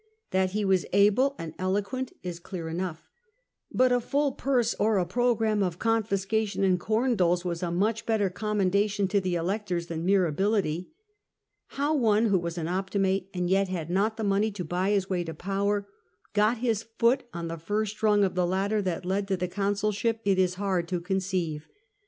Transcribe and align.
TLat 0.31 0.49
he 0.49 0.65
was 0.65 0.87
able 0.93 1.35
and 1.37 1.53
eloquent 1.59 2.11
is 2.23 2.39
clear 2.39 2.69
enough, 2.69 3.07
but 3.71 3.91
a 3.91 3.99
full 3.99 4.31
purse, 4.31 4.73
or 4.79 4.97
a 4.97 5.05
programme 5.05 5.61
of 5.61 5.77
confiscation 5.77 6.63
and 6.63 6.79
corn 6.79 7.15
doles, 7.15 7.45
was 7.45 7.61
a 7.61 7.69
much 7.69 8.07
better 8.07 8.27
commendation 8.31 9.07
to 9.07 9.21
the 9.21 9.35
electors 9.35 9.85
than 9.85 10.03
mere 10.03 10.25
ability. 10.25 10.89
How 11.77 11.93
one 11.93 12.25
who 12.25 12.39
was 12.39 12.57
an 12.57 12.65
Opti 12.65 12.99
mate, 12.99 13.29
and 13.31 13.47
yet 13.47 13.67
had 13.67 13.91
not 13.91 14.17
the 14.17 14.23
money 14.23 14.49
to 14.53 14.65
buy 14.65 14.89
his 14.89 15.07
way 15.07 15.23
to 15.23 15.35
power, 15.35 15.87
got 16.33 16.57
his 16.57 16.81
foot 16.97 17.25
on 17.31 17.47
the 17.47 17.57
first 17.59 18.01
rung 18.01 18.23
of 18.23 18.33
the 18.33 18.47
ladder 18.47 18.81
that 18.81 19.05
led 19.05 19.27
to 19.27 19.37
the 19.37 19.47
consulship, 19.47 20.19
it 20.25 20.39
is 20.39 20.55
hard 20.55 20.87
to 20.87 20.99
conceive. 20.99 21.67